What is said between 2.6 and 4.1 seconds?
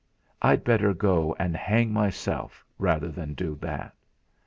rather than do it!'